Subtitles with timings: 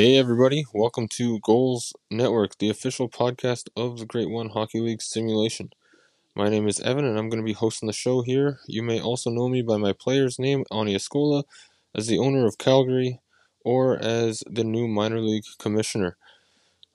[0.00, 5.02] Hey, everybody, welcome to GOHLS Network, the official podcast of the Great One Hockey League
[5.02, 5.68] simulation.
[6.34, 8.60] My name is Evan, and I'm going to be hosting the show here.
[8.66, 11.42] You may also know me by my player's name, Ani Escola,
[11.94, 13.20] as the owner of Calgary,
[13.62, 16.16] or as the new minor league commissioner.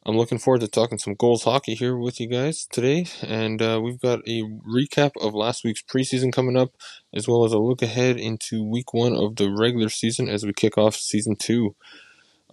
[0.04, 3.80] I'm looking forward to talking some GOHLS hockey here with you guys today, and uh,
[3.84, 6.72] we've got a recap of last week's preseason coming up,
[7.14, 10.54] as well as a look ahead into week one of the regular season as we
[10.54, 11.76] kick off season two.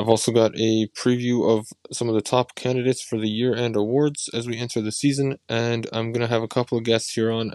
[0.03, 3.77] I've also got a preview of some of the top candidates for the year end
[3.77, 7.13] awards as we enter the season, and I'm going to have a couple of guests
[7.15, 7.55] here on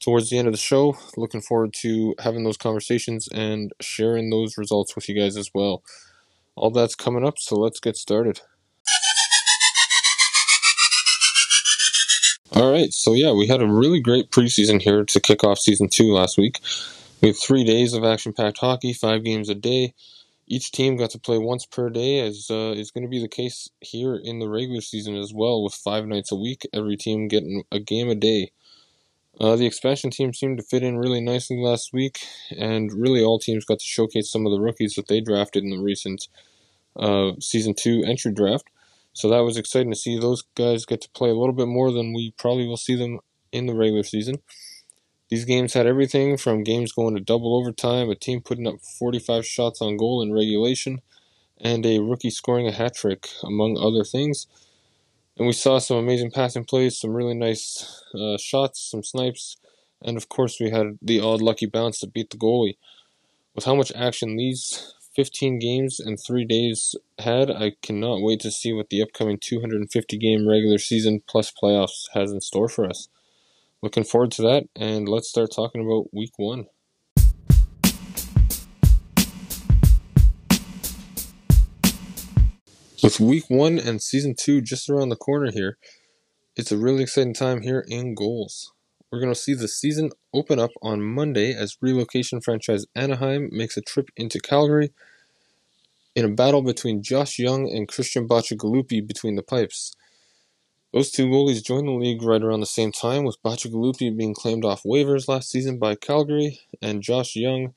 [0.00, 0.96] towards the end of the show.
[1.16, 5.82] Looking forward to having those conversations and sharing those results with you guys as well.
[6.54, 8.40] All that's coming up, so let's get started.
[12.52, 15.88] All right, so yeah, we had a really great preseason here to kick off season
[15.88, 16.60] two last week.
[17.20, 19.94] We had three days of action packed hockey, five games a day.
[20.50, 23.28] Each team got to play once per day, as uh, is going to be the
[23.28, 27.28] case here in the regular season as well, with five nights a week, every team
[27.28, 28.52] getting a game a day.
[29.38, 32.20] Uh, the expansion team seemed to fit in really nicely last week,
[32.56, 35.70] and really all teams got to showcase some of the rookies that they drafted in
[35.70, 36.28] the recent
[36.98, 38.68] uh, season two entry draft.
[39.12, 41.92] So that was exciting to see those guys get to play a little bit more
[41.92, 43.20] than we probably will see them
[43.52, 44.36] in the regular season.
[45.28, 49.44] These games had everything from games going to double overtime, a team putting up 45
[49.44, 51.02] shots on goal in regulation,
[51.60, 54.46] and a rookie scoring a hat trick, among other things.
[55.36, 59.56] And we saw some amazing passing plays, some really nice uh, shots, some snipes,
[60.02, 62.76] and of course we had the odd lucky bounce to beat the goalie.
[63.54, 68.50] With how much action these 15 games and three days had, I cannot wait to
[68.50, 73.08] see what the upcoming 250 game regular season plus playoffs has in store for us.
[73.80, 76.66] Looking forward to that, and let's start talking about week one.
[83.04, 85.78] With week one and season two just around the corner here,
[86.56, 88.72] it's a really exciting time here in GOHLS.
[89.12, 93.76] We're going to see the season open up on Monday as relocation franchise Anaheim makes
[93.76, 94.92] a trip into Calgary
[96.16, 99.94] in a battle between Josh Young and Christian Bacigalupi between the pipes.
[100.92, 104.64] Those two goalies joined the league right around the same time, with Bacigalupi being claimed
[104.64, 107.74] off waivers last season by Calgary, and Josh Young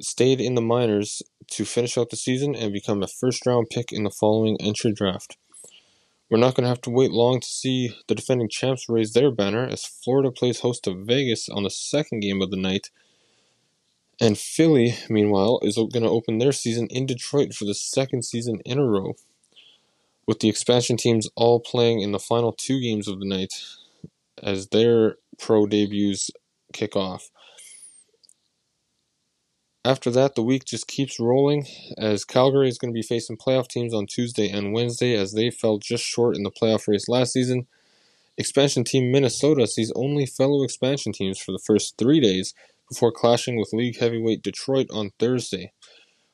[0.00, 3.92] stayed in the minors to finish out the season and become a first round pick
[3.92, 5.36] in the following entry draft.
[6.30, 9.32] We're not going to have to wait long to see the defending champs raise their
[9.32, 12.90] banner as Florida plays host to Vegas on the second game of the night
[14.20, 18.60] and Philly, meanwhile, is going to open their season in Detroit for the second season
[18.66, 19.14] in a row,
[20.30, 23.52] with the expansion teams all playing in the final two games of the night
[24.40, 26.30] as their pro debuts
[26.72, 27.30] kick off.
[29.84, 31.66] After that, the week just keeps rolling
[31.98, 35.50] as Calgary is going to be facing playoff teams on Tuesday and Wednesday as they
[35.50, 37.66] fell just short in the playoff race last season.
[38.38, 42.54] Expansion team Minnesota sees only fellow expansion teams for the first three days
[42.88, 45.72] before clashing with league heavyweight Detroit on Thursday.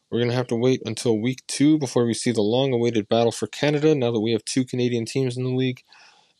[0.09, 3.09] We're going to have to wait until week two before we see the long awaited
[3.09, 5.83] battle for Canada now that we have two Canadian teams in the league,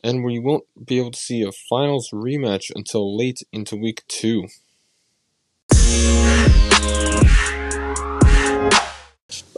[0.01, 4.47] and we won't be able to see a finals rematch until late into week two.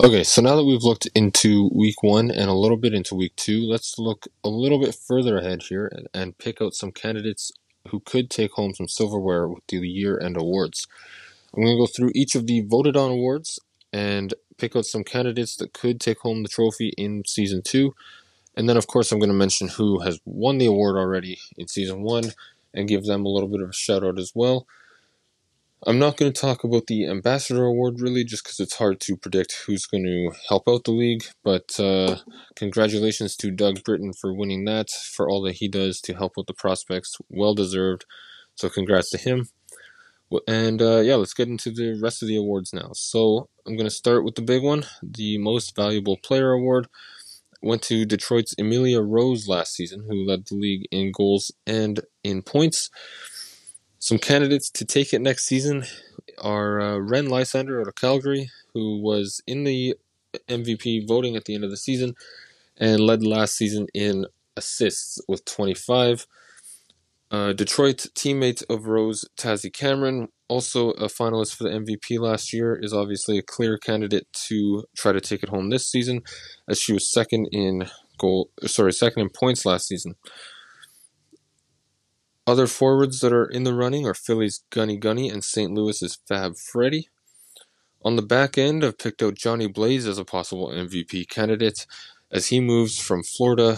[0.03, 3.35] Okay, so now that we've looked into week one and a little bit into week
[3.35, 7.51] two, let's look a little bit further ahead here and pick out some candidates
[7.89, 10.87] who could take home some silverware with the year end awards.
[11.53, 13.59] I'm going to go through each of the voted on awards
[13.91, 17.93] and pick out some candidates that could take home the trophy in season two.
[18.55, 21.67] And then, of course, I'm going to mention who has won the award already in
[21.67, 22.25] season one
[22.73, 24.67] and give them a little bit of a shout out as well.
[25.87, 29.15] I'm not going to talk about the Ambassador Award really, just because it's hard to
[29.15, 31.23] predict who's going to help out the league.
[31.41, 32.17] But uh,
[32.55, 36.47] congratulations to Doug Britton for winning that, for all that he does to help out
[36.47, 37.15] the prospects.
[37.29, 38.05] Well deserved.
[38.55, 39.47] So congrats to him.
[40.47, 42.89] And uh, yeah, let's get into the rest of the awards now.
[42.93, 44.83] So I'm going to start with the big one.
[45.03, 46.87] The Most Valuable Player Award
[47.61, 52.41] went to Detroit's Emilia Rose last season, who led the league in goals and in
[52.41, 52.89] points.
[53.99, 55.85] Some candidates to take it next season
[56.39, 59.95] are uh, Ren Lysander out of Calgary, who was in the
[60.47, 62.15] MVP voting at the end of the season
[62.75, 64.25] and led last season in
[64.57, 66.25] assists with 25.
[67.31, 72.75] Uh, Detroit teammate of Rose, Tazzy Cameron, also a finalist for the MVP last year,
[72.81, 76.23] is obviously a clear candidate to try to take it home this season,
[76.67, 77.87] as she was second in
[78.17, 80.15] goal, sorry, second in points last season.
[82.47, 85.71] Other forwards that are in the running are Philly's Gunny Gunny and St.
[85.71, 87.09] Louis's Fab Freddy.
[88.03, 91.85] On the back end, I've picked out Johnny Blaze as a possible MVP candidate
[92.31, 93.77] as he moves from Florida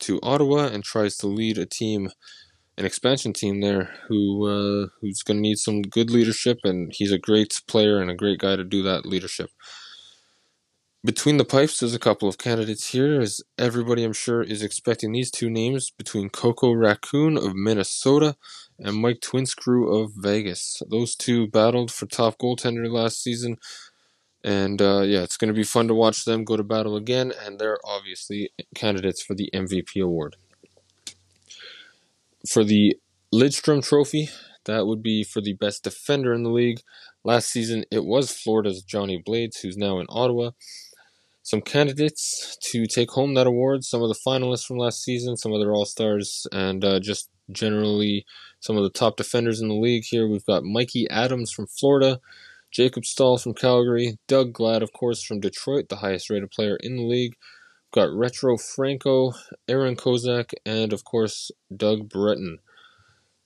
[0.00, 2.10] to Ottawa and tries to lead a team,
[2.78, 7.12] an expansion team there, who uh, who's going to need some good leadership, and he's
[7.12, 9.50] a great player and a great guy to do that leadership.
[11.04, 15.10] Between the pipes, there's a couple of candidates here, as everybody I'm sure is expecting
[15.10, 18.36] these two names between Coco Raccoon of Minnesota
[18.78, 20.80] and Mike Twinscrew of Vegas.
[20.88, 23.56] Those two battled for top goaltender last season,
[24.44, 27.32] and uh, yeah, it's going to be fun to watch them go to battle again,
[27.44, 30.36] and they're obviously candidates for the MVP award.
[32.48, 32.96] For the
[33.32, 34.28] Lidstrom Trophy,
[34.64, 36.80] that would be for the best defender in the league.
[37.24, 40.50] Last season, it was Florida's Johnny Blades, who's now in Ottawa.
[41.44, 45.52] Some candidates to take home that award, some of the finalists from last season, some
[45.52, 48.24] of their All Stars, and uh, just generally
[48.60, 50.28] some of the top defenders in the league here.
[50.28, 52.20] We've got Mikey Adams from Florida,
[52.70, 56.96] Jacob Stahl from Calgary, Doug Glatt, of course, from Detroit, the highest rated player in
[56.96, 57.34] the league.
[57.92, 59.34] Got Retro Franco,
[59.68, 62.58] Aaron Kozak, and of course, Doug Breton.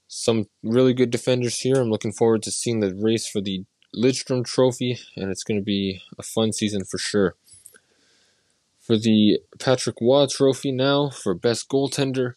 [0.06, 1.74] Some really good defenders here.
[1.76, 5.64] I'm looking forward to seeing the race for the Lidstrom Trophy, and it's going to
[5.64, 7.34] be a fun season for sure.
[8.78, 12.34] For the Patrick Roy Trophy now, for Best Goaltender,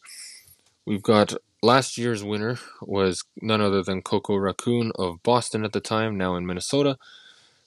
[0.88, 5.80] we've got last year's winner was none other than Coco Raccoon of Boston at the
[5.80, 6.98] time, now in Minnesota.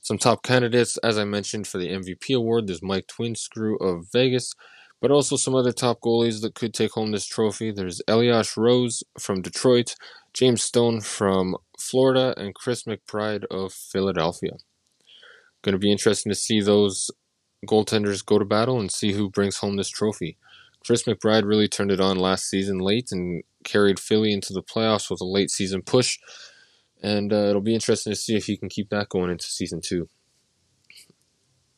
[0.03, 4.53] Some top candidates, as I mentioned, for the MVP award, there's Mike Twinscrew of Vegas,
[5.01, 7.71] but also some other top goalies that could take home this trophy.
[7.71, 9.95] There's Elias Rose from Detroit,
[10.35, 14.57] James Stone from Florida, and Chris McBride of Philadelphia.
[15.63, 17.09] Going to be interesting to see those
[17.65, 20.37] goaltenders go to battle and see who brings home this trophy.
[20.85, 25.09] Chris McBride really turned it on last season late and carried Philly into the playoffs
[25.09, 26.19] with a late season push.
[27.03, 29.81] And uh, it'll be interesting to see if he can keep that going into season
[29.81, 30.09] two.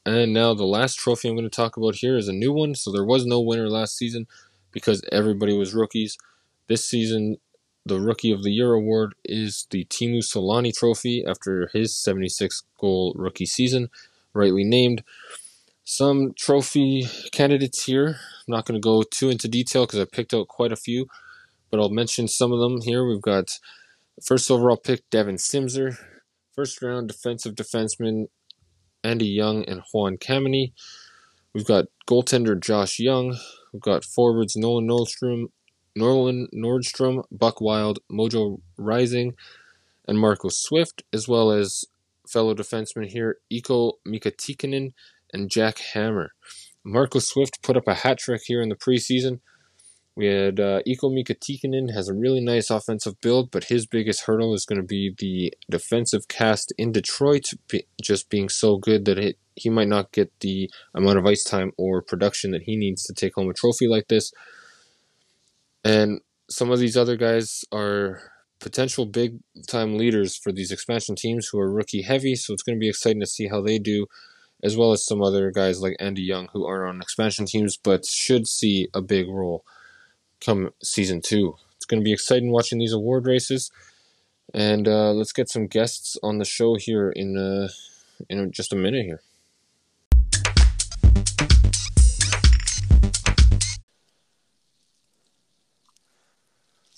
[0.06, 2.74] And now the last trophy I'm going to talk about here is a new one.
[2.74, 4.26] So there was no winner last season
[4.70, 6.18] because everybody was rookies.
[6.68, 7.38] This season,
[7.86, 13.14] the Rookie of the Year award is the Teemu Selanne Trophy after his 76 goal
[13.16, 13.88] rookie season,
[14.34, 15.02] rightly named.
[15.84, 18.16] Some trophy candidates here.
[18.46, 21.06] I'm not going to go too into detail because I picked out quite a few
[21.74, 23.04] but I'll mention some of them here.
[23.04, 23.58] We've got
[24.22, 25.96] first overall pick Devin Simser,
[26.54, 28.26] first round defensive defenseman
[29.02, 30.72] Andy Young and Juan Kameny.
[31.54, 33.36] We've got goaltender Josh Young.
[33.72, 35.46] We've got forwards Nolan Nordstrom,
[35.96, 39.34] Nolan Nordstrom, Buck Wild, Mojo Rising,
[40.06, 41.84] and Marco Swift, as well as
[42.28, 44.92] fellow defensemen here Iko Mikatikinen
[45.32, 46.30] and Jack Hammer.
[46.84, 49.40] Marco Swift put up a hat trick here in the preseason.
[50.16, 54.22] We had uh, Iko Mika Tikkanen has a really nice offensive build, but his biggest
[54.22, 59.06] hurdle is going to be the defensive cast in Detroit be, just being so good
[59.06, 62.76] that it, he might not get the amount of ice time or production that he
[62.76, 64.30] needs to take home a trophy like this.
[65.82, 68.30] And some of these other guys are
[68.60, 72.76] potential big time leaders for these expansion teams who are rookie heavy, so it's going
[72.76, 74.06] to be exciting to see how they do,
[74.62, 78.06] as well as some other guys like Andy Young who are on expansion teams but
[78.06, 79.64] should see a big role
[80.44, 81.56] come season two.
[81.76, 83.70] It's going to be exciting watching these award races,
[84.52, 87.68] and uh, let's get some guests on the show here in uh,
[88.28, 89.20] in just a minute here.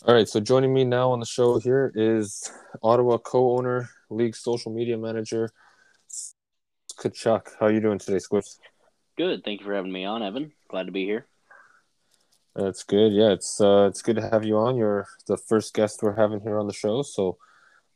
[0.04, 2.48] All right, so joining me now on the show here is
[2.80, 5.50] Ottawa co-owner, league social media manager,
[6.92, 7.48] Tkachuk.
[7.58, 8.58] How are you doing today, Squiffs?
[9.18, 9.42] Good.
[9.44, 10.52] Thank you for having me on, Evan.
[10.68, 11.26] Glad to be here.
[12.56, 13.12] That's good.
[13.12, 14.76] Yeah, it's uh, it's good to have you on.
[14.76, 17.02] You're the first guest we're having here on the show.
[17.02, 17.36] So,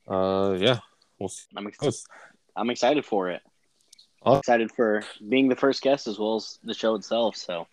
[0.06, 0.80] uh, yeah,
[1.18, 1.46] we'll see.
[1.56, 2.04] I'm, ex-
[2.54, 3.40] I'm excited for it.
[4.22, 7.36] I'm excited for being the first guest as well as the show itself.
[7.36, 7.68] So,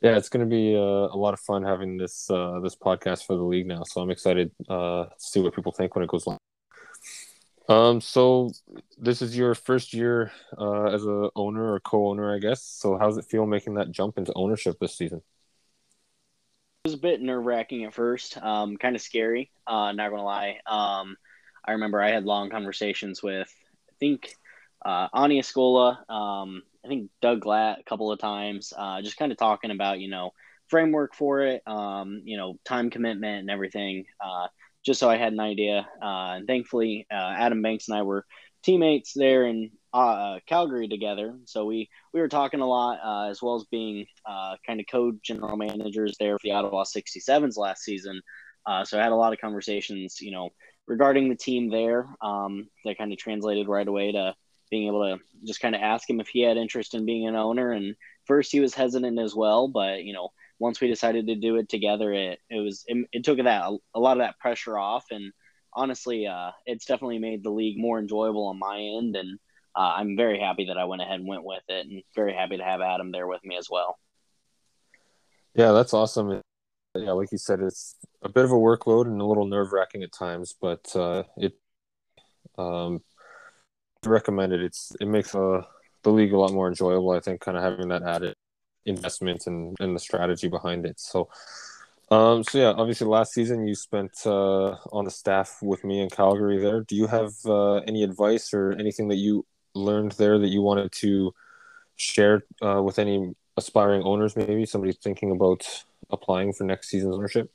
[0.00, 3.24] yeah, it's going to be uh, a lot of fun having this uh, this podcast
[3.24, 3.84] for the league now.
[3.84, 6.38] So I'm excited uh, to see what people think when it goes live.
[7.68, 8.50] Um, so
[8.96, 12.64] this is your first year uh, as a owner or co-owner, I guess.
[12.64, 15.22] So how's it feel making that jump into ownership this season?
[16.88, 19.50] Was a bit nerve wracking at first, um, kind of scary.
[19.66, 20.58] Uh, not gonna lie.
[20.66, 21.18] Um,
[21.62, 23.54] I remember I had long conversations with,
[23.90, 24.34] I think,
[24.86, 29.32] uh, Ani Escola, um, I think Doug Glatt a couple of times, uh, just kind
[29.32, 30.32] of talking about you know
[30.68, 34.46] framework for it, um, you know time commitment and everything, uh,
[34.82, 35.86] just so I had an idea.
[36.00, 38.24] Uh, and thankfully, uh, Adam Banks and I were
[38.62, 41.34] teammates there in uh, Calgary together.
[41.44, 44.86] So we we were talking a lot, uh, as well as being uh, kind of
[44.90, 48.20] co-general managers there for the Ottawa 67s last season.
[48.66, 50.50] Uh, so I had a lot of conversations, you know,
[50.86, 52.06] regarding the team there.
[52.20, 54.34] Um, that kind of translated right away to
[54.70, 57.36] being able to just kind of ask him if he had interest in being an
[57.36, 57.72] owner.
[57.72, 61.56] And first he was hesitant as well, but you know, once we decided to do
[61.56, 65.06] it together, it it was it, it took that a lot of that pressure off,
[65.10, 65.32] and
[65.72, 69.38] honestly, uh, it's definitely made the league more enjoyable on my end, and
[69.78, 72.56] uh, I'm very happy that I went ahead and went with it, and very happy
[72.56, 73.96] to have Adam there with me as well.
[75.54, 76.40] Yeah, that's awesome.
[76.96, 80.02] Yeah, like you said, it's a bit of a workload and a little nerve wracking
[80.02, 81.52] at times, but uh, it
[82.58, 83.04] um,
[84.04, 84.62] recommended.
[84.62, 85.62] It's it makes uh,
[86.02, 87.12] the league a lot more enjoyable.
[87.12, 88.34] I think, kind of having that added
[88.84, 90.98] investment and, and the strategy behind it.
[90.98, 91.28] So,
[92.10, 96.10] um, so yeah, obviously last season you spent uh, on the staff with me in
[96.10, 96.58] Calgary.
[96.58, 100.62] There, do you have uh, any advice or anything that you learned there that you
[100.62, 101.34] wanted to
[101.96, 104.36] share uh, with any aspiring owners?
[104.36, 105.66] Maybe somebody thinking about
[106.10, 107.50] applying for next season's ownership.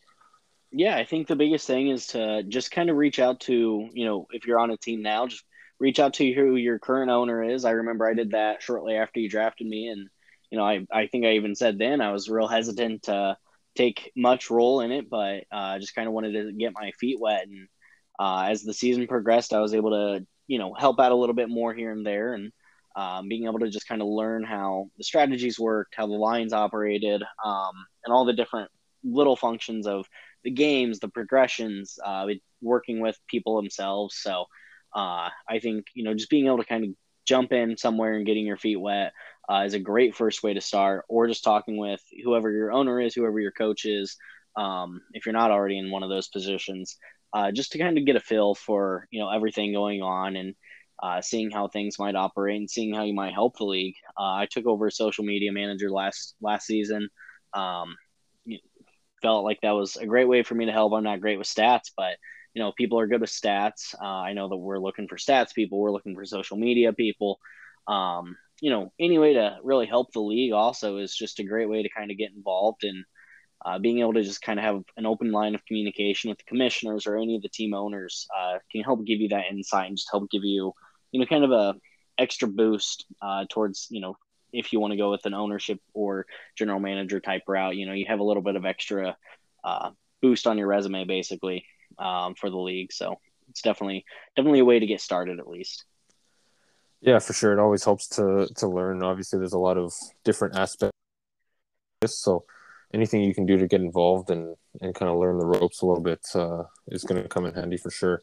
[0.71, 4.05] Yeah, I think the biggest thing is to just kind of reach out to you
[4.05, 5.43] know if you're on a team now, just
[5.79, 7.65] reach out to who your current owner is.
[7.65, 10.09] I remember I did that shortly after you drafted me, and
[10.49, 13.37] you know I I think I even said then I was real hesitant to
[13.75, 17.19] take much role in it, but uh, just kind of wanted to get my feet
[17.19, 17.47] wet.
[17.47, 17.67] And
[18.19, 21.35] uh, as the season progressed, I was able to you know help out a little
[21.35, 22.51] bit more here and there, and
[22.95, 26.53] um, being able to just kind of learn how the strategies worked, how the lines
[26.53, 27.73] operated, um,
[28.05, 28.69] and all the different
[29.03, 30.05] little functions of
[30.43, 32.27] the games, the progressions, uh,
[32.61, 34.15] working with people themselves.
[34.17, 34.45] So
[34.95, 36.89] uh, I think you know just being able to kind of
[37.25, 39.13] jump in somewhere and getting your feet wet
[39.49, 43.01] uh, is a great first way to start, or just talking with whoever your owner
[43.01, 44.17] is, whoever your coach is,
[44.55, 46.97] um, if you're not already in one of those positions,
[47.33, 50.55] uh, just to kind of get a feel for you know everything going on and
[51.01, 53.95] uh, seeing how things might operate and seeing how you might help the league.
[54.17, 57.09] Uh, I took over social media manager last last season.
[57.53, 57.95] Um,
[59.21, 60.93] felt like that was a great way for me to help.
[60.93, 62.17] I'm not great with stats, but
[62.53, 63.95] you know, people are good with stats.
[63.99, 65.79] Uh, I know that we're looking for stats people.
[65.79, 67.39] We're looking for social media people.
[67.87, 71.67] Um, you know, any way to really help the league also is just a great
[71.67, 73.03] way to kind of get involved and
[73.65, 76.43] uh, being able to just kind of have an open line of communication with the
[76.43, 79.97] commissioners or any of the team owners uh, can help give you that insight and
[79.97, 80.73] just help give you,
[81.11, 81.75] you know, kind of a
[82.17, 84.17] extra boost uh, towards, you know,
[84.51, 87.93] if you want to go with an ownership or general manager type route, you know,
[87.93, 89.17] you have a little bit of extra
[89.63, 89.89] uh,
[90.21, 91.65] boost on your resume basically
[91.97, 92.91] um, for the league.
[92.91, 94.05] So it's definitely
[94.35, 95.85] definitely a way to get started at least.
[97.01, 97.51] Yeah, for sure.
[97.53, 99.03] It always helps to to learn.
[99.03, 99.93] Obviously, there's a lot of
[100.23, 100.95] different aspects.
[102.05, 102.45] So
[102.93, 105.85] anything you can do to get involved and and kind of learn the ropes a
[105.85, 108.21] little bit uh, is going to come in handy for sure.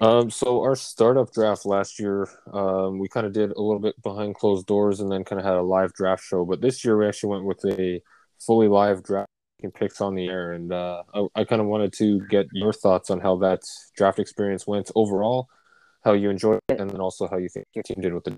[0.00, 4.00] Um, so our startup draft last year, um, we kind of did a little bit
[4.02, 6.44] behind closed doors and then kind of had a live draft show.
[6.46, 8.00] But this year we actually went with a
[8.38, 9.28] fully live draft
[9.62, 12.72] and picks on the air, and uh, I, I kind of wanted to get your
[12.72, 13.60] thoughts on how that
[13.94, 15.48] draft experience went overall,
[16.02, 18.36] how you enjoyed it, and then also how you think your team did with the.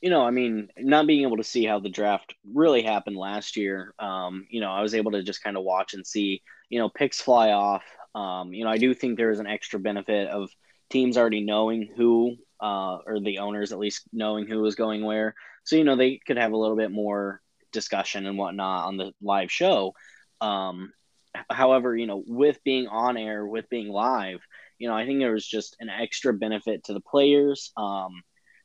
[0.00, 3.56] You know, I mean, not being able to see how the draft really happened last
[3.56, 6.78] year, um, you know, I was able to just kind of watch and see, you
[6.78, 7.84] know, picks fly off.
[8.14, 10.50] Um, you know, I do think there is an extra benefit of
[10.88, 15.34] teams already knowing who, uh, or the owners at least knowing who was going where.
[15.64, 17.40] So, you know, they could have a little bit more
[17.70, 19.94] discussion and whatnot on the live show.
[20.40, 20.92] Um,
[21.48, 24.40] however, you know, with being on air, with being live,
[24.78, 28.22] you know, I think there was just an extra benefit to the players, um,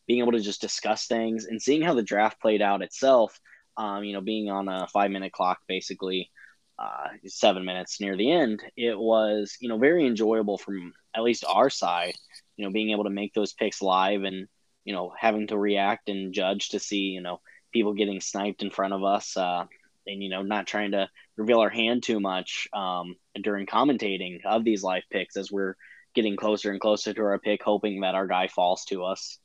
[0.07, 3.39] being able to just discuss things and seeing how the draft played out itself.
[3.77, 6.31] Um, you know, being on a five minute clock, basically,
[6.79, 11.45] uh, seven minutes near the end, it was, you know, very enjoyable from at least
[11.47, 12.15] our side,
[12.57, 14.47] you know, being able to make those picks live and,
[14.83, 17.41] you know, having to react and judge to see, you know,
[17.74, 19.65] people getting sniped in front of us, uh,
[20.07, 24.63] and you know, not trying to reveal our hand too much um, during commentating of
[24.63, 25.75] these live picks as we're
[26.13, 29.38] getting closer and closer to our pick, hoping that our guy falls to us.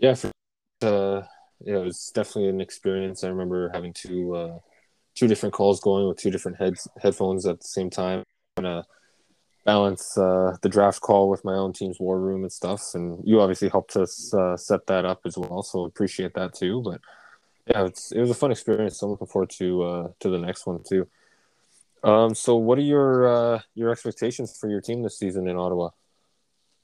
[0.00, 0.30] Yeah, for,
[0.80, 1.22] uh,
[1.60, 3.22] yeah, it was definitely an experience.
[3.22, 4.58] I remember having two uh,
[5.14, 8.24] two different calls going with two different heads headphones at the same time.
[8.56, 8.82] And, uh,
[9.66, 12.82] balance uh, the draft call with my own team's war room and stuff.
[12.94, 16.80] And you obviously helped us uh, set that up as well, so appreciate that too.
[16.82, 17.00] But
[17.66, 19.02] yeah, it's it was a fun experience.
[19.02, 21.06] I'm looking forward to uh, to the next one too.
[22.02, 25.90] Um, so what are your uh, your expectations for your team this season in Ottawa?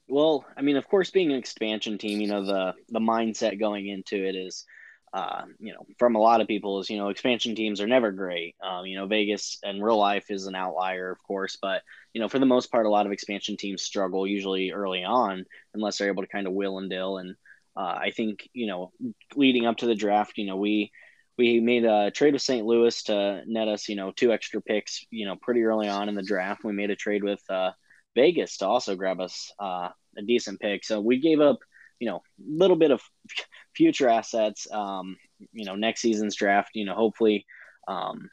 [0.07, 3.87] Well, I mean, of course, being an expansion team, you know the the mindset going
[3.87, 4.65] into it is
[5.13, 8.11] uh, you know, from a lot of people is, you know, expansion teams are never
[8.11, 8.55] great.
[8.61, 11.81] Um, you know, Vegas and real life is an outlier, of course, but,
[12.13, 15.45] you know, for the most part, a lot of expansion teams struggle usually early on
[15.73, 17.17] unless they're able to kind of will and dill.
[17.17, 17.35] And
[17.75, 18.91] uh, I think, you know,
[19.35, 20.91] leading up to the draft, you know, we,
[21.37, 22.65] we made a trade with St.
[22.65, 26.15] Louis to net us, you know, two extra picks, you know, pretty early on in
[26.15, 26.63] the draft.
[26.65, 27.71] We made a trade with uh,
[28.17, 30.83] Vegas to also grab us uh, a decent pick.
[30.83, 31.59] So we gave up,
[31.99, 33.01] you know, a little bit of
[33.75, 34.67] future assets.
[34.71, 35.15] Um,
[35.53, 36.71] you know, next season's draft.
[36.73, 37.45] You know, hopefully,
[37.87, 38.29] um,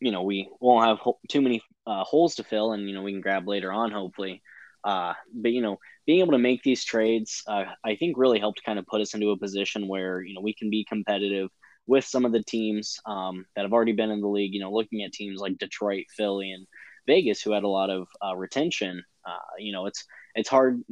[0.00, 3.02] you know, we won't have ho- too many uh, holes to fill, and you know,
[3.02, 4.40] we can grab later on, hopefully.
[4.84, 8.64] Uh, but you know, being able to make these trades, uh, I think really helped
[8.64, 11.50] kind of put us into a position where you know we can be competitive
[11.86, 14.54] with some of the teams um, that have already been in the league.
[14.54, 16.66] You know, looking at teams like Detroit, Philly, and
[17.06, 19.04] Vegas, who had a lot of uh, retention.
[19.26, 20.04] Uh, you know, it's
[20.34, 20.82] it's hard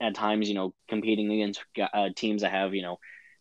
[0.00, 0.48] at times.
[0.48, 2.98] You know, competing against uh, teams that have you know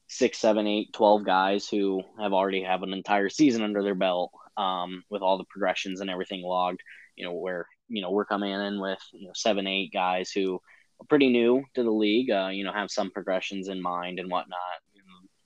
[0.08, 4.32] six, seven, eight, twelve guys who have already have an entire season under their belt
[4.58, 6.82] um, with all the progressions and everything logged.
[7.16, 10.56] You know, where you know we're coming in with you know seven, eight guys who
[10.56, 12.32] are pretty new to the league.
[12.32, 14.58] Uh, you know, have some progressions in mind and whatnot.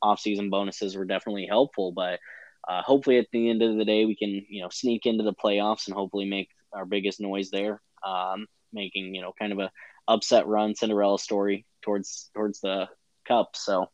[0.02, 2.20] Off-season bonuses were definitely helpful, but
[2.68, 5.34] uh, hopefully at the end of the day we can you know sneak into the
[5.34, 9.72] playoffs and hopefully make our biggest noise there, um, making you know kind of a
[10.08, 12.88] upset run Cinderella story towards towards the
[13.28, 13.56] cup.
[13.56, 13.88] So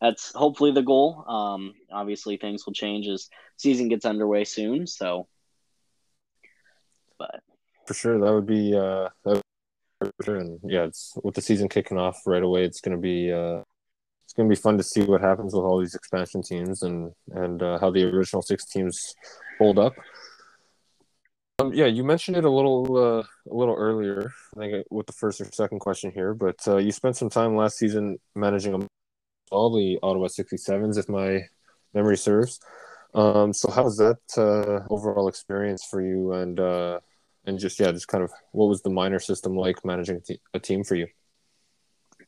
[0.00, 1.24] that's hopefully the goal.
[1.26, 4.86] Um, obviously, things will change as season gets underway soon.
[4.86, 5.28] So,
[7.18, 7.40] but
[7.86, 9.42] for sure, that would be uh, that
[10.00, 10.36] would sure.
[10.36, 12.64] and yeah, it's with the season kicking off right away.
[12.64, 13.62] It's going to be uh,
[14.32, 17.12] it's going to be fun to see what happens with all these expansion teams and
[17.32, 19.14] and uh, how the original six teams
[19.58, 19.92] hold up.
[21.58, 25.12] Um, yeah, you mentioned it a little uh, a little earlier, I think, with the
[25.12, 26.32] first or second question here.
[26.32, 28.88] But uh, you spent some time last season managing
[29.50, 31.42] all the Ottawa 67s, if my
[31.92, 32.58] memory serves.
[33.12, 36.32] Um, so how was that uh, overall experience for you?
[36.32, 37.00] And uh,
[37.44, 40.40] and just yeah, just kind of what was the minor system like managing a, te-
[40.54, 41.08] a team for you?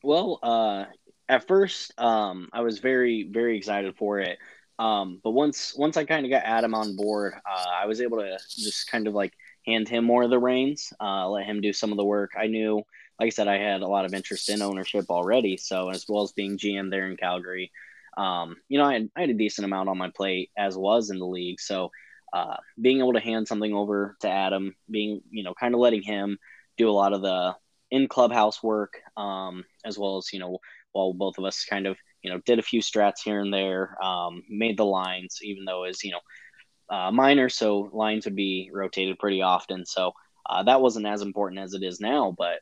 [0.02, 0.84] Well, uh,
[1.28, 4.38] at first, um, I was very very excited for it.
[4.78, 8.18] Um, but once once I kind of got Adam on board, uh, I was able
[8.18, 9.32] to just kind of like
[9.66, 12.32] hand him more of the reins, uh, let him do some of the work.
[12.38, 12.82] I knew
[13.18, 15.56] like I said, I had a lot of interest in ownership already.
[15.56, 17.70] So as well as being GM there in Calgary,
[18.16, 21.10] um, you know, I had, I had a decent amount on my plate as was
[21.10, 21.60] in the league.
[21.60, 21.90] So
[22.32, 26.02] uh, being able to hand something over to Adam, being you know, kind of letting
[26.02, 26.38] him
[26.76, 27.54] do a lot of the
[27.90, 30.58] in clubhouse work, um, as well as you know,
[30.94, 34.02] while both of us kind of you know did a few strats here and there,
[34.02, 38.70] um, made the lines, even though as you know uh, minor, so lines would be
[38.72, 39.84] rotated pretty often.
[39.84, 40.12] So
[40.48, 42.60] uh, that wasn't as important as it is now, but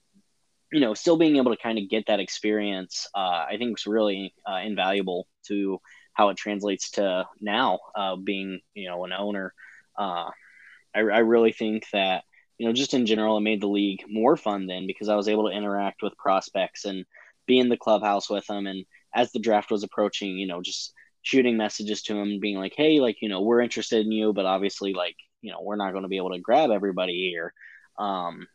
[0.72, 3.86] you know, still being able to kind of get that experience, uh, I think is
[3.86, 5.80] really uh, invaluable to
[6.14, 9.52] how it translates to now uh, being, you know, an owner.
[9.98, 10.30] Uh,
[10.94, 12.24] I, I really think that,
[12.58, 15.28] you know, just in general, it made the league more fun then because I was
[15.28, 17.04] able to interact with prospects and
[17.52, 18.66] be in the clubhouse with them.
[18.66, 18.84] And
[19.14, 23.00] as the draft was approaching, you know, just shooting messages to him, being like, hey,
[23.00, 26.02] like, you know, we're interested in you, but obviously, like, you know, we're not going
[26.02, 27.52] to be able to grab everybody here.
[27.98, 28.46] Um,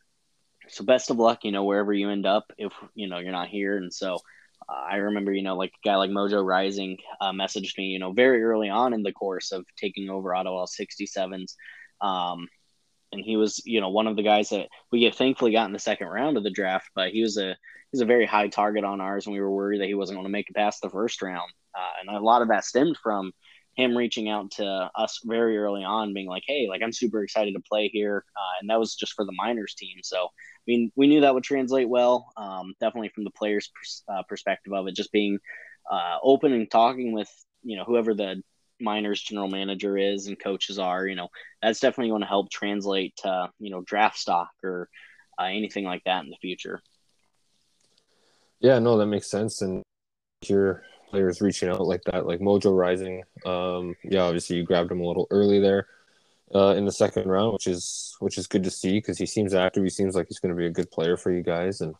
[0.69, 3.47] so best of luck, you know, wherever you end up, if you know you're not
[3.47, 3.77] here.
[3.77, 4.15] And so
[4.67, 7.99] uh, I remember, you know, like a guy like Mojo Rising uh, messaged me, you
[7.99, 11.55] know, very early on in the course of taking over Ottawa 67s.
[12.01, 12.47] Um,
[13.11, 15.79] and he was, you know, one of the guys that we thankfully got in the
[15.79, 17.55] second round of the draft, but he was a
[17.91, 20.17] he was a very high target on ours, and we were worried that he wasn't
[20.17, 21.51] going to make it past the first round.
[21.75, 23.31] Uh, and a lot of that stemmed from
[23.75, 27.53] him reaching out to us very early on, being like, "Hey, like I'm super excited
[27.53, 29.97] to play here," uh, and that was just for the minors team.
[30.01, 32.33] So I mean, we knew that would translate well.
[32.35, 33.71] Um, definitely from the players'
[34.11, 35.39] uh, perspective of it, just being
[35.89, 37.29] uh, open and talking with
[37.63, 38.41] you know whoever the
[38.79, 41.05] minors general manager is and coaches are.
[41.05, 41.29] You know
[41.61, 44.89] that's definitely going to help translate to you know draft stock or
[45.39, 46.81] uh, anything like that in the future.
[48.59, 49.83] Yeah, no, that makes sense, and
[50.45, 53.23] you're players reaching out like that, like Mojo Rising.
[53.45, 55.87] Um, yeah, obviously you grabbed him a little early there
[56.53, 59.53] uh, in the second round, which is which is good to see because he seems
[59.53, 59.83] active.
[59.83, 61.95] He seems like he's going to be a good player for you guys, and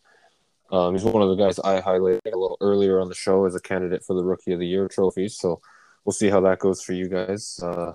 [0.70, 3.54] um, he's one of the guys I highlighted a little earlier on the show as
[3.54, 5.28] a candidate for the Rookie of the Year trophy.
[5.28, 5.60] So
[6.04, 7.60] we'll see how that goes for you guys.
[7.62, 7.94] Uh,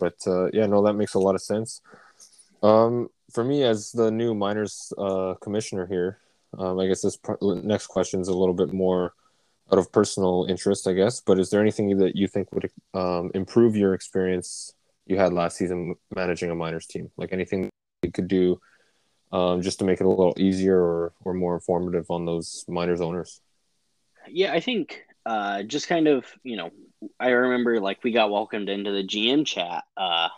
[0.00, 1.80] but uh, yeah, no, that makes a lot of sense.
[2.62, 6.18] Um, for me, as the new minors uh, commissioner here,
[6.56, 9.12] um, I guess this next question is a little bit more
[9.70, 11.20] out of personal interest, I guess.
[11.20, 14.72] But is there anything that you think would um, improve your experience
[15.06, 17.10] you had last season managing a minors team?
[17.16, 17.70] Like anything
[18.02, 18.60] you could do
[19.32, 23.00] um, just to make it a little easier or, or more informative on those minors
[23.00, 23.40] owners?
[24.28, 26.70] Yeah, I think uh, just kind of, you know,
[27.20, 30.28] I remember like we got welcomed into the GM chat uh,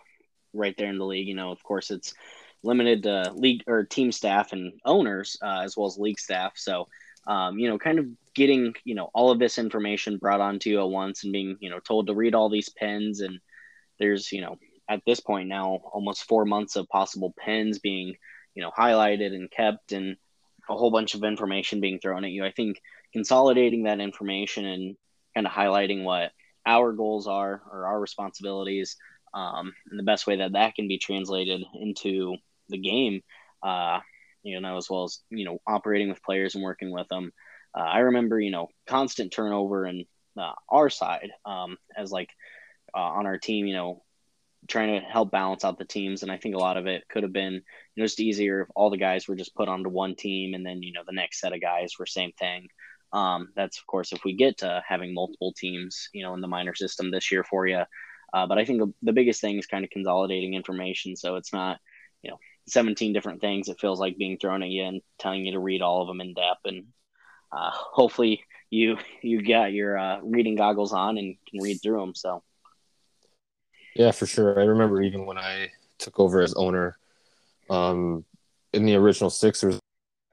[0.53, 1.29] right there in the league.
[1.29, 2.14] You know, of course, it's
[2.62, 6.53] limited to league or team staff and owners uh, as well as league staff.
[6.57, 6.88] So,
[7.27, 10.81] um, you know, kind of getting you know all of this information brought onto you
[10.81, 13.40] at once and being you know told to read all these pins and
[13.99, 14.57] there's you know
[14.88, 18.14] at this point now almost four months of possible pins being you
[18.55, 20.16] you know highlighted and kept and
[20.68, 22.44] a whole bunch of information being thrown at you.
[22.44, 22.81] I think
[23.12, 24.96] consolidating that information and
[25.35, 26.33] kind of highlighting what
[26.66, 28.96] our goals are or our responsibilities
[29.33, 32.37] um, and the best way that that can be translated into
[32.71, 33.21] the game
[33.63, 34.01] uh,
[34.43, 37.33] you know as well as you know operating with players and working with them.
[37.77, 40.05] Uh, i remember you know constant turnover and
[40.39, 42.31] uh, our side um, as like
[42.97, 44.03] uh, on our team you know
[44.69, 46.23] trying to help balance out the teams.
[46.23, 47.63] And i think a lot of it could have been you
[47.97, 50.83] know, just easier if all the guys were just put onto one team and then
[50.83, 52.69] you know the next set of guys were same thing.
[53.13, 56.49] Um, that's of course if we get to having multiple teams, you know, in the
[56.49, 57.83] minor system this year for you.
[58.33, 61.53] Uh, but I think the, the biggest thing is kind of consolidating information, so it's
[61.53, 61.79] not,
[62.23, 63.68] you know, 17 different things.
[63.68, 66.20] It feels like being thrown at you and telling you to read all of them
[66.20, 66.87] in depth, and
[67.53, 72.14] uh, hopefully you you got your uh, reading goggles on and can read through them.
[72.14, 72.42] So.
[73.96, 74.61] Yeah, for sure.
[74.61, 76.96] I remember even when I took over as owner,
[77.68, 78.25] um,
[78.73, 79.81] in the original Sixers,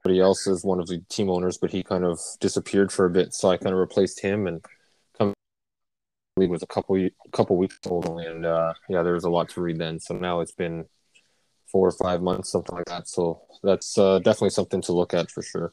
[0.02, 3.10] somebody else is one of the team owners, but he kind of disappeared for a
[3.10, 4.64] bit, so I kind of replaced him and
[5.16, 5.34] come
[6.36, 9.60] was a couple couple weeks old only, and uh, yeah, there was a lot to
[9.60, 9.98] read then.
[9.98, 10.84] So now it's been
[11.70, 13.08] four or five months, something like that.
[13.08, 15.72] So that's uh, definitely something to look at for sure.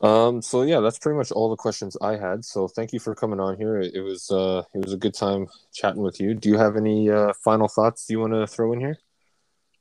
[0.00, 2.44] Um, so yeah, that's pretty much all the questions I had.
[2.44, 3.80] So thank you for coming on here.
[3.80, 6.34] It, was uh, it was a good time chatting with you.
[6.34, 8.98] Do you have any uh, final thoughts you want to throw in here?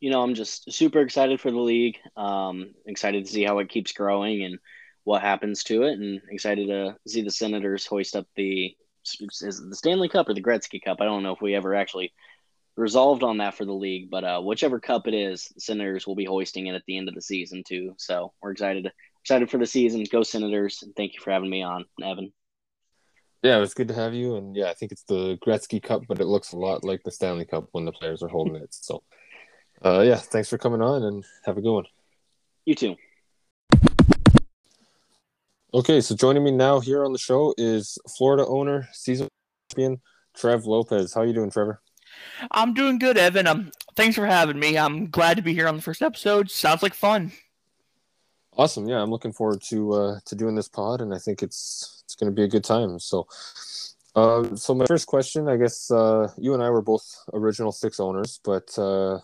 [0.02, 1.98] you know, I'm just super excited for the league.
[2.18, 4.58] Um, excited to see how it keeps growing and
[5.04, 9.76] what happens to it, and excited to see the Senators hoist up the is the
[9.76, 10.98] Stanley Cup or the Gretzky Cup.
[11.00, 12.14] I don't know if we ever actually
[12.82, 16.26] resolved on that for the league, but uh, whichever cup it is, Senators will be
[16.26, 17.94] hoisting it at the end of the season too.
[17.98, 18.92] So we're excited
[19.22, 20.04] excited for the season.
[20.12, 20.82] Go Senators!
[20.82, 22.34] And thank you for having me on, Evan.
[23.44, 24.36] Yeah, it was good to have you.
[24.36, 27.12] And yeah, I think it's the Gretzky Cup, but it looks a lot like the
[27.12, 28.74] Stanley Cup when the players are holding it.
[28.74, 29.04] So
[29.86, 31.86] uh, yeah, thanks for coming on and have a good one.
[32.66, 32.96] You too.
[35.74, 39.30] Okay, so joining me now here on the show is Florida owner, season
[39.70, 40.02] champion,
[40.36, 41.14] Trev Lopez.
[41.14, 41.82] How are you doing, Trevor?
[42.52, 43.48] I'm doing good, Evan.
[43.48, 44.78] Um, thanks for having me.
[44.78, 46.50] I'm glad to be here on the first episode.
[46.50, 47.32] Sounds like fun.
[48.58, 48.88] Awesome.
[48.88, 52.16] Yeah, I'm looking forward to uh, to doing this pod, and I think it's it's
[52.16, 53.00] going to be a good time.
[53.00, 53.28] So,
[54.16, 58.00] uh, so my first question, I guess uh, you and I were both original six
[58.00, 59.20] owners, but uh,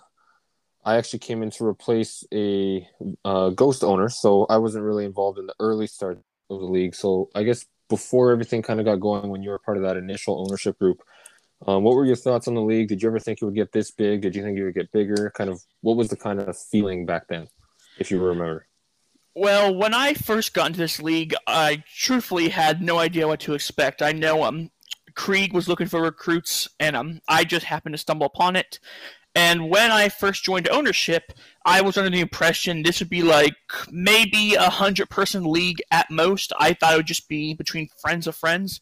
[0.86, 2.88] I actually came in to replace a
[3.26, 6.18] uh, ghost owner, so I wasn't really involved in the early start
[6.50, 6.96] of the league.
[6.96, 9.98] So I guess before everything kind of got going, when you were part of that
[9.98, 11.02] initial ownership group,
[11.66, 12.88] um, what were your thoughts on the league?
[12.88, 14.22] Did you ever think it would get this big?
[14.22, 15.32] Did you think it would get bigger?
[15.36, 17.48] Kind of, what was the kind of feeling back then,
[17.98, 18.68] if you remember?
[19.36, 23.54] Well, when I first got into this league, I truthfully had no idea what to
[23.54, 24.02] expect.
[24.02, 24.72] I know um,
[25.16, 28.80] Krieg was looking for recruits, and um, I just happened to stumble upon it.
[29.38, 31.32] And when I first joined ownership,
[31.64, 33.54] I was under the impression this would be like
[33.92, 36.54] maybe a hundred person league at most.
[36.60, 38.82] I thought it would just be between friends of friends.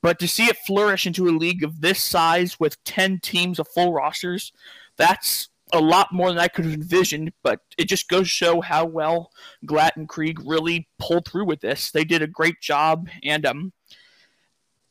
[0.00, 3.66] But to see it flourish into a league of this size with 10 teams of
[3.66, 4.52] full rosters,
[4.96, 7.32] that's a lot more than I could have envisioned.
[7.42, 9.32] But it just goes to show how well
[9.66, 11.90] Glatt and Krieg really pulled through with this.
[11.90, 13.72] They did a great job, and um,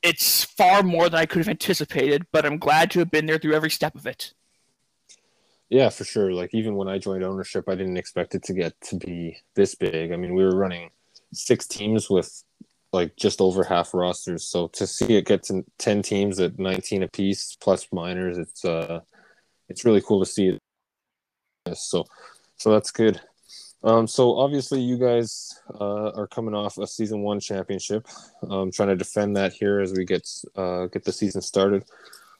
[0.04, 2.25] it's far more than I could have anticipated.
[2.34, 4.34] But I'm glad to have been there through every step of it.
[5.69, 6.32] Yeah, for sure.
[6.32, 9.75] Like even when I joined ownership, I didn't expect it to get to be this
[9.75, 10.12] big.
[10.12, 10.91] I mean, we were running
[11.34, 12.43] six teams with
[12.93, 14.47] like just over half rosters.
[14.47, 19.01] So to see it get to ten teams at nineteen apiece plus minors, it's uh,
[19.67, 20.60] it's really cool to see it.
[21.75, 22.06] So,
[22.58, 23.19] so that's good.
[23.84, 28.08] Um, so obviously you guys uh, are coming off a season one championship.
[28.49, 31.86] Um, trying to defend that here as we get uh, get the season started.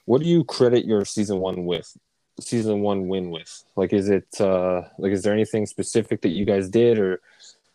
[0.04, 1.96] What do you credit your season one with?
[2.40, 3.64] Season one win with?
[3.76, 7.20] Like, is it uh, like is there anything specific that you guys did or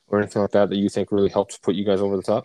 [0.08, 2.44] or anything like that that you think really helped put you guys over the top?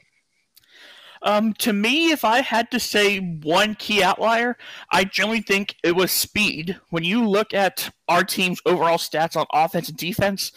[1.23, 4.57] Um, to me, if I had to say one key outlier,
[4.93, 6.79] I generally think it was speed.
[6.91, 10.53] When you look at our team's overall stats on offense and defense,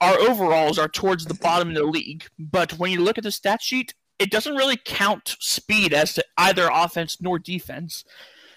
[0.00, 2.24] our overalls are towards the bottom of the league.
[2.38, 6.24] But when you look at the stat sheet, it doesn't really count speed as to
[6.38, 8.04] either offense nor defense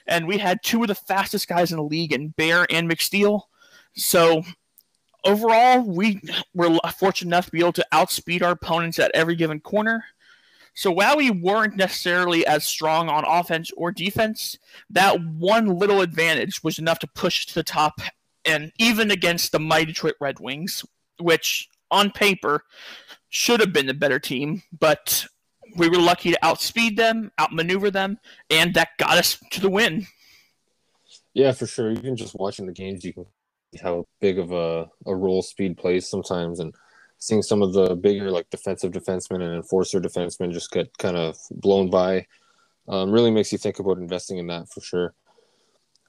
[0.08, 3.42] and we had two of the fastest guys in the league in Bear and McSteal.
[3.96, 4.44] So
[5.24, 6.22] overall, we
[6.54, 10.04] were fortunate enough to be able to outspeed our opponents at every given corner.
[10.76, 14.58] So while we weren't necessarily as strong on offense or defense,
[14.90, 18.02] that one little advantage was enough to push to the top,
[18.44, 20.84] and even against the mighty Detroit Red Wings,
[21.20, 22.64] which on paper
[23.30, 25.28] should have been the better team, but
[25.76, 28.18] we were lucky to outspeed them, outmaneuver them,
[28.50, 30.06] and that got us to the win.
[31.34, 31.92] Yeah, for sure.
[31.92, 33.26] Even just watching the games, you can
[33.74, 36.74] see how big of a, a role speed plays sometimes, and
[37.18, 41.38] seeing some of the bigger like defensive defensemen and enforcer defensemen just get kind of
[41.52, 42.26] blown by
[42.88, 45.14] um, really makes you think about investing in that for sure.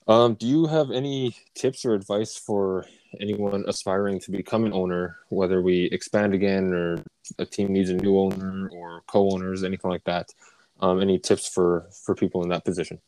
[0.06, 2.86] Um, do you have any tips or advice for
[3.20, 7.02] anyone aspiring to become an owner, whether we expand again or
[7.38, 10.28] a team needs a new owner or co-owners, anything like that?
[10.80, 13.00] Um, any tips for for people in that position?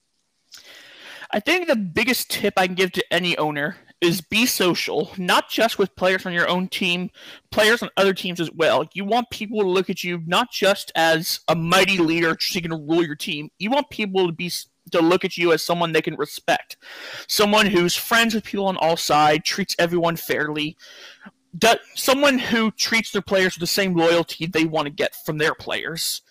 [1.32, 5.50] I think the biggest tip I can give to any owner is be social, not
[5.50, 7.10] just with players on your own team,
[7.50, 8.88] players on other teams as well.
[8.94, 12.76] You want people to look at you not just as a mighty leader seeking to
[12.76, 13.50] rule your team.
[13.58, 14.50] You want people to be
[14.92, 16.76] to look at you as someone they can respect,
[17.28, 20.76] someone who's friends with people on all sides, treats everyone fairly,
[21.94, 25.54] someone who treats their players with the same loyalty they want to get from their
[25.54, 26.22] players.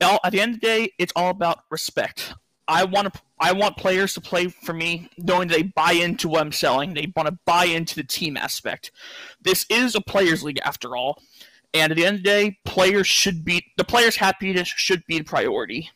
[0.00, 2.34] At the end of the day, it's all about respect.
[2.68, 6.40] I want to I want players to play for me knowing they buy into what
[6.40, 6.94] I'm selling.
[6.94, 8.90] They want to buy into the team aspect.
[9.42, 11.20] This is a players league after all.
[11.74, 15.18] And at the end of the day, players should be the players' happiness should be
[15.18, 15.90] the priority.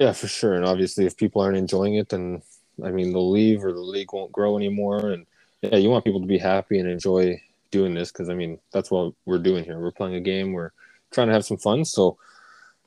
[0.00, 0.54] Yeah, for sure.
[0.54, 2.42] And obviously, if people aren't enjoying it, then
[2.82, 5.10] I mean, they'll leave or the league won't grow anymore.
[5.10, 5.26] And
[5.60, 8.90] yeah, you want people to be happy and enjoy doing this because I mean, that's
[8.90, 9.78] what we're doing here.
[9.78, 10.52] We're playing a game.
[10.52, 10.72] We're
[11.10, 11.84] trying to have some fun.
[11.84, 12.16] So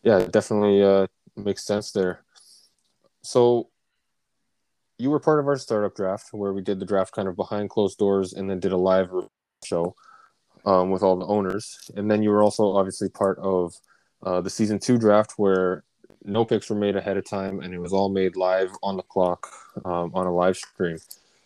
[0.01, 2.23] yeah, definitely uh, makes sense there.
[3.21, 3.69] So
[4.97, 7.69] you were part of our startup draft where we did the draft kind of behind
[7.69, 9.11] closed doors and then did a live
[9.63, 9.95] show
[10.65, 11.91] um, with all the owners.
[11.95, 13.75] And then you were also obviously part of
[14.23, 15.83] uh, the season two draft where
[16.23, 19.03] no picks were made ahead of time, and it was all made live on the
[19.03, 19.49] clock
[19.85, 20.97] um, on a live stream.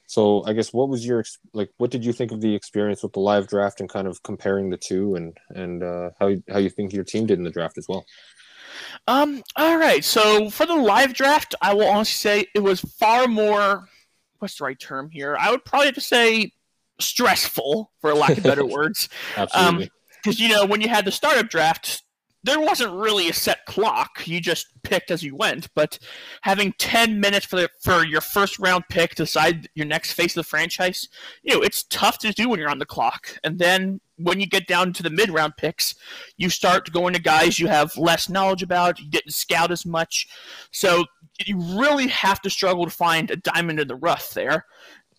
[0.07, 1.69] So I guess what was your like?
[1.77, 4.69] What did you think of the experience with the live draft and kind of comparing
[4.69, 7.77] the two, and and uh, how how you think your team did in the draft
[7.77, 8.05] as well?
[9.07, 9.43] Um.
[9.57, 10.03] All right.
[10.03, 13.89] So for the live draft, I will honestly say it was far more.
[14.39, 15.35] What's the right term here?
[15.37, 16.53] I would probably have to say
[16.99, 19.09] stressful, for lack of better words.
[19.35, 19.91] Absolutely.
[20.23, 22.03] Because um, you know when you had the startup draft,
[22.43, 24.25] there wasn't really a set clock.
[24.27, 25.67] You just picked as you went.
[25.73, 25.99] But
[26.41, 30.31] having ten minutes for the, for your first round pick to decide your next face
[30.37, 31.07] of the franchise,
[31.43, 33.37] you know, it's tough to do when you're on the clock.
[33.43, 35.95] And then when you get down to the mid round picks,
[36.37, 38.99] you start going to guys you have less knowledge about.
[38.99, 40.27] You didn't scout as much,
[40.71, 41.05] so
[41.45, 44.65] you really have to struggle to find a diamond in the rough there.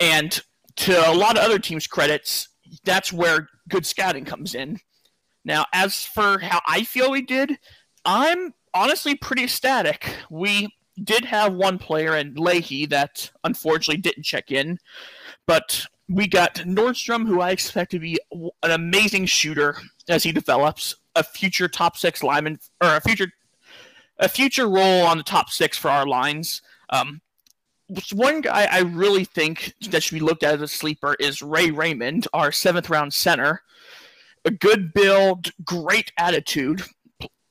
[0.00, 0.40] And
[0.76, 2.48] to a lot of other teams' credits,
[2.84, 4.78] that's where good scouting comes in
[5.48, 7.58] now, as for how I feel we did,
[8.04, 10.14] I'm honestly pretty ecstatic.
[10.30, 10.68] We
[11.02, 14.78] did have one player in Leahy that unfortunately didn't check in,
[15.46, 19.76] but we got Nordstrom, who I expect to be an amazing shooter
[20.08, 23.28] as he develops, a future top six lineman or a future
[24.20, 26.60] a future role on the top six for our lines.
[26.90, 27.20] Um,
[28.12, 31.70] one guy I really think that should be looked at as a sleeper is Ray
[31.70, 33.62] Raymond, our seventh round center
[34.48, 36.82] a good build, great attitude,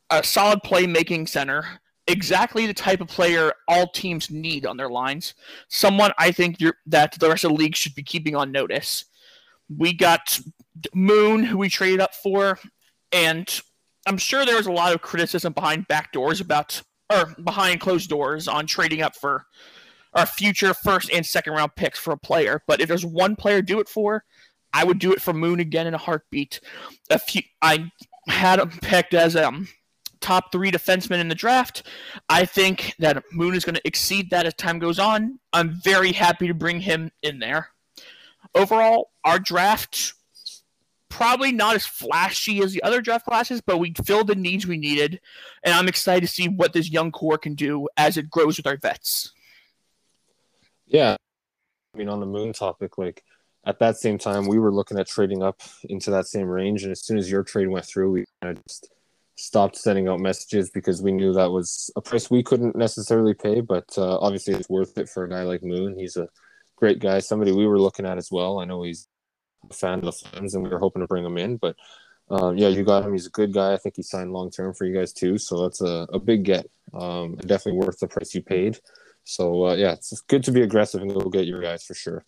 [0.10, 1.64] a solid playmaking center.
[2.08, 5.36] Exactly the type of player all teams need on their lines.
[5.68, 6.58] Someone I think
[6.88, 9.06] that the rest of the league should be keeping on notice.
[9.70, 10.40] We got
[10.94, 12.58] Moon, who we traded up for,
[13.12, 13.62] and
[14.08, 16.82] I'm sure there was a lot of criticism behind back doors about,
[17.12, 19.46] or behind closed doors on trading up for
[20.14, 22.64] our future first and second round picks for a player.
[22.66, 24.24] But if there's one player do it for,
[24.74, 26.60] I would do it for Moon again in a heartbeat.
[27.10, 27.92] A few, I
[28.28, 29.68] had him picked as um
[30.20, 31.84] top three defenseman in the draft.
[32.30, 35.40] I think that Moon is going to exceed that as time goes on.
[35.54, 37.70] I'm very happy to bring him in there.
[38.56, 40.14] Overall, our draft
[41.10, 44.78] probably not as flashy as the other draft classes, but we filled the needs we
[44.78, 45.20] needed,
[45.64, 48.68] and I'm excited to see what this young core can do as it grows with
[48.68, 49.32] our vets.
[50.86, 51.16] Yeah,
[51.94, 53.24] I mean, on the Moon topic, like
[53.68, 56.84] at that same time, we were looking at trading up into that same range.
[56.84, 58.90] And as soon as your trade went through, we kind of just
[59.36, 63.60] stopped sending out messages because we knew that was a price we couldn't necessarily pay.
[63.60, 66.00] But uh, obviously, it's worth it for a guy like Moon.
[66.00, 66.30] He's a
[66.78, 68.60] great guy, somebody we were looking at as well.
[68.60, 69.08] I know he's
[69.70, 71.58] a fan of the Flames, and we were hoping to bring him in.
[71.58, 71.76] But
[72.30, 73.12] um, yeah, you got him.
[73.12, 73.74] He's a good guy.
[73.74, 75.38] I think he signed long term for you guys too.
[75.38, 76.68] So that's a, a big get.
[76.94, 78.80] Um, definitely worth the price you paid.
[79.26, 82.24] So uh, yeah, it's good to be aggressive and go get your guys for sure.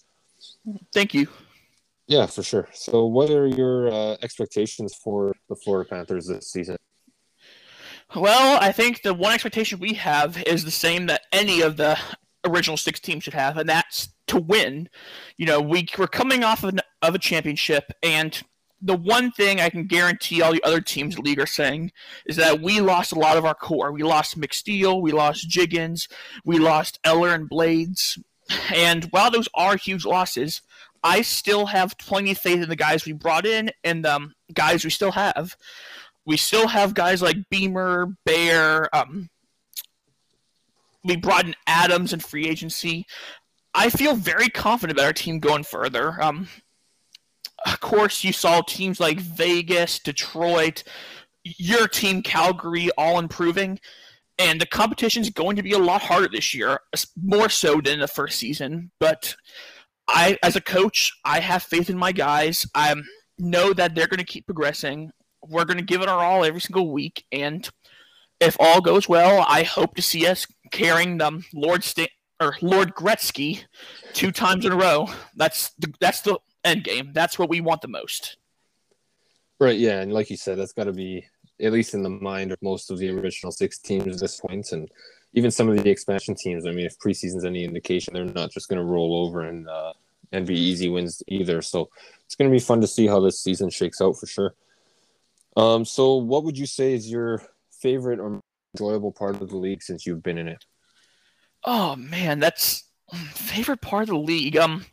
[0.93, 1.28] Thank you.
[2.08, 2.67] Yeah, for sure.
[2.73, 6.78] So, what are your uh, expectations for the Florida Panthers this season?
[8.15, 11.99] Well, I think the one expectation we have is the same that any of the
[12.45, 14.89] original six teams should have, and that's to win.
[15.38, 18.41] You know, we, we're coming off of, an, of a championship, and
[18.82, 21.91] the one thing I can guarantee all the other teams in the league are saying
[22.25, 23.91] is that we lost a lot of our core.
[23.91, 26.08] We lost McSteel, we lost Jiggins,
[26.45, 28.17] we lost Eller and Blades,
[28.73, 30.62] And while those are huge losses,
[31.03, 34.33] I still have plenty of faith in the guys we brought in and the um,
[34.53, 35.55] guys we still have.
[36.25, 38.93] We still have guys like Beamer, Bear.
[38.95, 39.29] Um,
[41.03, 43.05] we brought in Adams in free agency.
[43.73, 46.21] I feel very confident about our team going further.
[46.21, 46.47] Um,
[47.65, 50.83] of course, you saw teams like Vegas, Detroit,
[51.43, 53.79] your team, Calgary, all improving.
[54.39, 56.80] And the competition is going to be a lot harder this year,
[57.21, 58.89] more so than the first season.
[58.99, 59.36] But
[60.08, 62.65] I, as a coach, I have faith in my guys.
[62.73, 62.95] I
[63.38, 65.12] know that they're going to keep progressing.
[65.45, 67.25] We're going to give it our all every single week.
[67.34, 67.69] And
[68.39, 72.10] if all goes well, I hope to see us carrying the Lord St-
[72.41, 73.65] or Lord Gretzky
[74.13, 75.10] two times in a row.
[75.36, 77.12] That's the, that's the end game.
[77.13, 78.38] That's what we want the most.
[79.60, 79.78] Right.
[79.78, 81.25] Yeah, and like you said, that's got to be
[81.62, 84.72] at least in the mind of most of the original six teams at this point,
[84.72, 84.89] and
[85.34, 86.65] even some of the expansion teams.
[86.65, 89.93] I mean, if preseason's any indication, they're not just going to roll over and uh,
[90.32, 91.62] and be easy wins either.
[91.62, 91.89] So
[92.26, 94.54] it's going to be fun to see how this season shakes out for sure.
[95.58, 97.41] Um, so what would you say is your
[97.72, 98.39] favorite or
[98.76, 100.65] enjoyable part of the league since you've been in it?
[101.63, 102.89] Oh man, that's
[103.32, 104.58] favorite part of the league.
[104.58, 104.86] Um,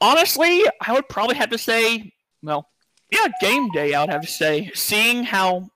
[0.00, 2.68] honestly, I would probably have to say, well,
[3.14, 3.94] yeah, game day.
[3.94, 5.70] I would have to say, seeing how.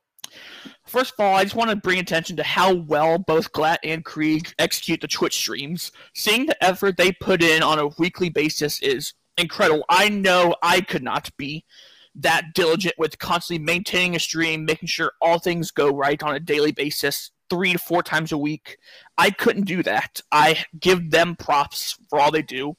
[0.86, 4.02] First of all, I just want to bring attention to how well both Glatt and
[4.02, 5.92] Krieg execute the Twitch streams.
[6.14, 9.84] Seeing the effort they put in on a weekly basis is incredible.
[9.90, 11.66] I know I could not be
[12.14, 16.40] that diligent with constantly maintaining a stream, making sure all things go right on a
[16.40, 18.78] daily basis, three to four times a week.
[19.16, 20.20] I couldn't do that.
[20.32, 22.76] I give them props for all they do.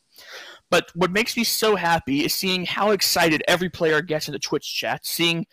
[0.70, 4.40] But what makes me so happy is seeing how excited every player gets in the
[4.40, 5.46] Twitch chat, seeing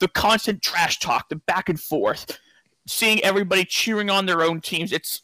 [0.00, 2.38] the constant trash talk, the back and forth,
[2.86, 4.92] seeing everybody cheering on their own teams.
[4.92, 5.22] It's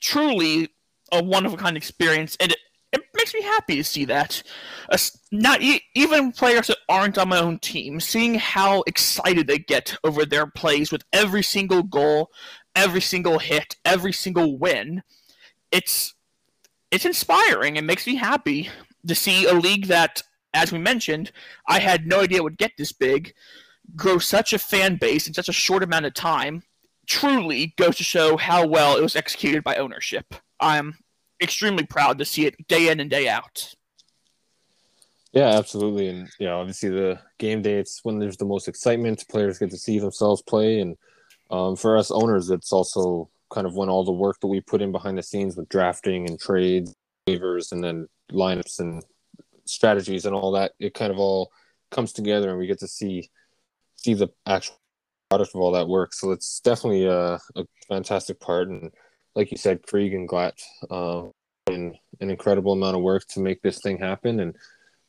[0.00, 0.68] truly
[1.10, 2.58] a one of a kind experience, and it,
[2.92, 4.42] it makes me happy to see that.
[4.90, 4.98] Uh,
[5.30, 9.96] not e- even players that aren't on my own team, seeing how excited they get
[10.04, 12.30] over their plays with every single goal,
[12.74, 15.02] every single hit, every single win.
[15.70, 16.14] It's
[16.92, 17.76] it's inspiring.
[17.76, 18.68] It makes me happy
[19.08, 20.22] to see a league that,
[20.54, 21.32] as we mentioned,
[21.66, 23.34] I had no idea would get this big,
[23.96, 26.62] grow such a fan base in such a short amount of time.
[27.06, 30.34] Truly goes to show how well it was executed by ownership.
[30.60, 30.98] I'm
[31.42, 33.74] extremely proud to see it day in and day out.
[35.32, 39.24] Yeah, absolutely, and you know, obviously the game day it's when there's the most excitement.
[39.30, 40.96] Players get to see themselves play, and
[41.50, 44.82] um, for us owners, it's also kind of when all the work that we put
[44.82, 46.94] in behind the scenes with drafting and trades,
[47.28, 49.04] waivers, and then lineups and
[49.64, 51.52] strategies and all that, it kind of all
[51.90, 53.30] comes together, and we get to see
[53.96, 54.76] see the actual
[55.30, 56.12] product of all that work.
[56.12, 58.90] So it's definitely a, a fantastic part, and
[59.34, 60.60] like you said, Krieg and Glatt,
[60.90, 61.28] uh,
[61.68, 64.56] an incredible amount of work to make this thing happen, and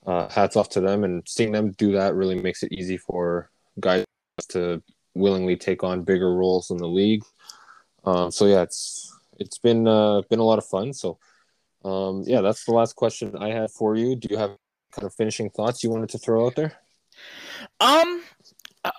[0.06, 1.04] uh, hats off to them.
[1.04, 4.06] And seeing them do that really makes it easy for guys
[4.50, 4.84] to
[5.16, 7.24] willingly take on bigger roles in the league
[8.06, 10.94] um, so yeah, it's it's been uh, been a lot of fun.
[10.94, 11.18] So
[11.84, 14.16] um, yeah, that's the last question I had for you.
[14.16, 14.58] Do you have
[14.92, 16.74] kind of finishing thoughts you wanted to throw out there?
[17.80, 18.24] Um,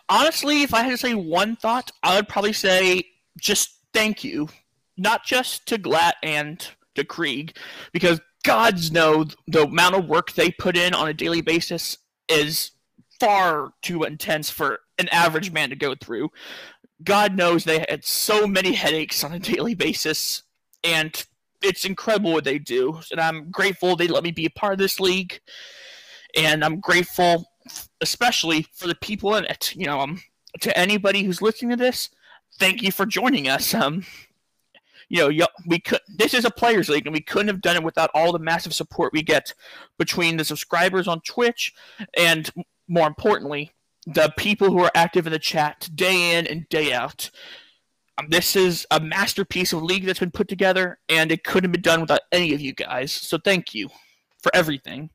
[0.09, 3.05] honestly, if I had to say one thought, I would probably say
[3.39, 4.49] just thank you,
[4.97, 7.57] not just to Glatt and to Krieg,
[7.93, 12.73] because gods know the amount of work they put in on a daily basis is
[13.21, 16.31] far too intense for an average man to go through.
[17.05, 20.43] God knows they had so many headaches on a daily basis,
[20.83, 21.25] and
[21.63, 23.01] it's incredible what they do.
[23.11, 25.41] And I'm grateful they let me be a part of this league,
[26.37, 27.47] and I'm grateful,
[28.01, 29.75] especially for the people in it.
[29.77, 30.23] You know, um,
[30.61, 32.11] to anybody who's listening to this,
[32.59, 33.75] thank you for joining us.
[33.75, 34.05] Um,
[35.09, 36.01] you know, we could.
[36.17, 38.75] This is a players' league, and we couldn't have done it without all the massive
[38.75, 39.53] support we get
[39.99, 41.73] between the subscribers on Twitch,
[42.17, 42.51] and
[42.89, 43.73] more importantly,
[44.07, 47.31] the people who are active in the chat day in and day out.
[48.19, 51.73] Um, this is a masterpiece of league that's been put together, and it couldn't have
[51.73, 53.13] been done without any of you guys.
[53.13, 53.89] So thank you
[54.43, 55.11] for everything.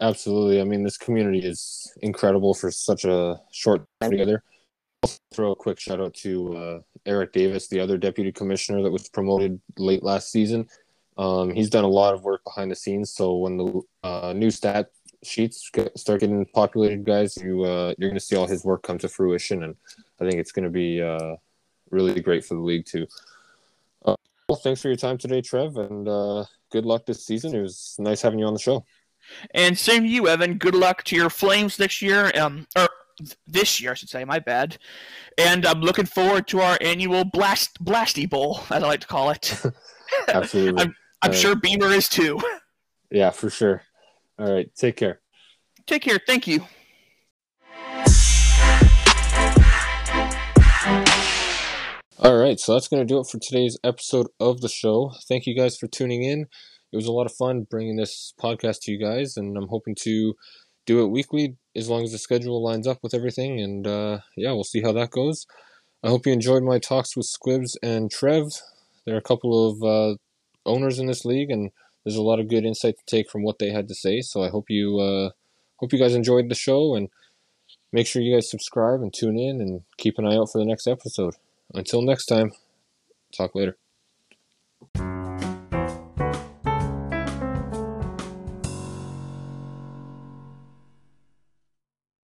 [0.00, 0.60] Absolutely.
[0.60, 4.42] I mean, this community is incredible for such a short time together.
[5.02, 8.90] I'll throw a quick shout out to uh, Eric Davis, the other deputy commissioner that
[8.90, 10.68] was promoted late last season.
[11.16, 13.14] Um, he's done a lot of work behind the scenes.
[13.14, 14.90] So when the uh, new stat
[15.26, 18.98] sheets start getting populated, guys, you uh, you're going to see all his work come
[18.98, 19.76] to fruition, and
[20.20, 21.36] I think it's going to be uh,
[21.90, 23.06] really great for the league too.
[24.04, 24.16] Uh,
[24.48, 27.54] well, thanks for your time today, Trev, and uh, good luck this season.
[27.54, 28.84] It was nice having you on the show.
[29.54, 30.58] And same to you, Evan.
[30.58, 32.88] Good luck to your Flames next year, um, or
[33.46, 34.24] this year, I should say.
[34.24, 34.76] My bad.
[35.38, 39.30] And I'm looking forward to our annual blast blasty bowl, as I like to call
[39.30, 39.62] it.
[40.28, 40.82] Absolutely.
[40.82, 41.40] I'm, I'm right.
[41.40, 42.40] sure Beamer is too.
[43.10, 43.82] Yeah, for sure.
[44.38, 44.68] All right.
[44.74, 45.20] Take care.
[45.86, 46.18] Take care.
[46.26, 46.64] Thank you.
[52.24, 55.12] All right, so that's going to do it for today's episode of the show.
[55.28, 56.46] Thank you guys for tuning in.
[56.90, 59.94] It was a lot of fun bringing this podcast to you guys, and I'm hoping
[60.02, 60.34] to
[60.86, 63.60] do it weekly as long as the schedule lines up with everything.
[63.60, 65.44] And uh, yeah, we'll see how that goes.
[66.02, 68.46] I hope you enjoyed my talks with Squibs and Trev.
[69.04, 70.16] There are a couple of uh,
[70.64, 71.72] owners in this league, and
[72.04, 74.20] there's a lot of good insight to take from what they had to say.
[74.20, 75.30] So I hope you uh,
[75.76, 77.08] hope you guys enjoyed the show, and
[77.92, 80.66] make sure you guys subscribe and tune in, and keep an eye out for the
[80.66, 81.34] next episode.
[81.72, 82.52] Until next time,
[83.32, 83.76] talk later.